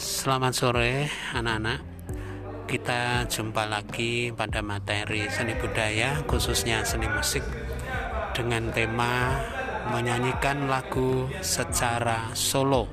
[0.00, 1.84] Selamat sore anak-anak.
[2.64, 7.44] Kita jumpa lagi pada materi seni budaya khususnya seni musik
[8.32, 9.36] Dengan tema
[9.92, 12.88] menyanyikan lagu secara solo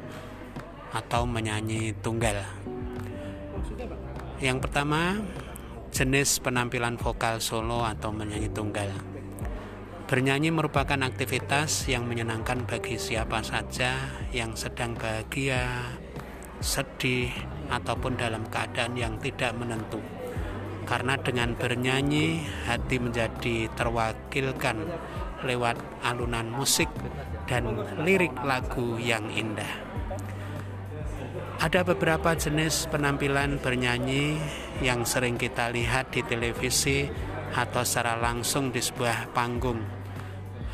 [0.92, 2.44] Atau menyanyi tunggal.
[4.44, 5.24] Yang pertama
[5.96, 8.92] jenis penampilan vokal solo atau menyanyi tunggal.
[10.12, 13.96] Bernyanyi merupakan aktivitas yang menyenangkan bagi siapa saja
[14.32, 15.68] yang sedang bahagia,
[16.60, 17.32] sedih,
[17.68, 20.00] ataupun dalam keadaan yang tidak menentu.
[20.88, 24.88] Karena dengan bernyanyi, hati menjadi terwakilkan
[25.44, 26.88] lewat alunan musik
[27.46, 27.68] dan
[28.02, 29.86] lirik lagu yang indah.
[31.58, 34.38] Ada beberapa jenis penampilan bernyanyi
[34.80, 37.10] yang sering kita lihat di televisi
[37.58, 39.98] atau secara langsung di sebuah panggung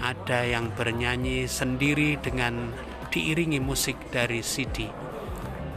[0.04, 2.76] ada yang bernyanyi sendiri dengan
[3.08, 4.92] diiringi musik dari CD.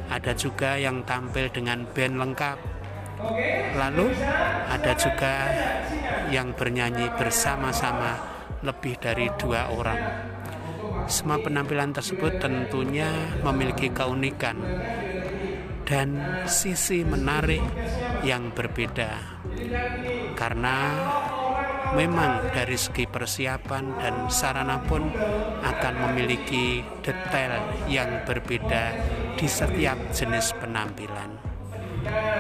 [0.07, 2.59] Ada juga yang tampil dengan band lengkap.
[3.77, 4.13] Lalu
[4.71, 5.35] ada juga
[6.31, 8.19] yang bernyanyi bersama-sama
[8.63, 10.03] lebih dari dua orang.
[11.07, 13.09] Semua penampilan tersebut tentunya
[13.47, 14.59] memiliki keunikan
[15.87, 17.63] dan sisi menarik
[18.27, 19.39] yang berbeda
[20.35, 20.79] karena
[21.95, 25.07] memang dari segi persiapan dan sarana pun
[25.63, 28.85] akan memiliki detail yang berbeda
[29.37, 31.37] di setiap jenis penampilan.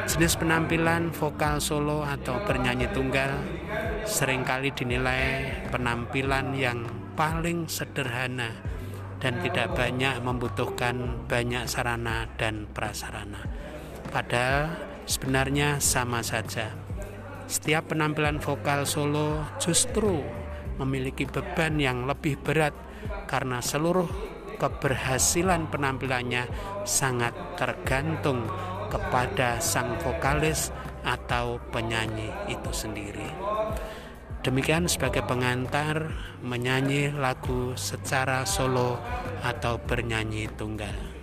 [0.08, 3.36] Jenis penampilan vokal solo atau bernyanyi tunggal
[4.08, 8.48] sering kali dinilai penampilan yang paling sederhana
[9.20, 13.44] dan tidak banyak membutuhkan banyak sarana dan prasarana.
[14.08, 14.72] Padahal
[15.05, 16.72] sebenarnya sama saja
[17.47, 20.19] setiap penampilan vokal solo justru
[20.83, 22.75] memiliki beban yang lebih berat
[23.31, 26.49] karena seluruh keberhasilan penampilannya
[26.85, 28.45] sangat tergantung
[28.89, 30.72] kepada sang vokalis
[31.06, 33.31] atau penyanyi itu sendiri.
[34.43, 38.95] Demikian sebagai pengantar menyanyi lagu secara solo
[39.43, 41.16] atau bernyanyi tunggal.